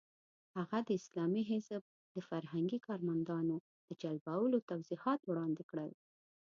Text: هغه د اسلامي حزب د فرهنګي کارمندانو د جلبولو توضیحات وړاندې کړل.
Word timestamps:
هغه 0.57 0.77
د 0.87 0.89
اسلامي 0.99 1.43
حزب 1.51 1.83
د 2.15 2.17
فرهنګي 2.29 2.79
کارمندانو 2.87 3.57
د 3.87 3.89
جلبولو 4.01 4.57
توضیحات 4.69 5.21
وړاندې 5.25 5.63
کړل. 5.69 5.91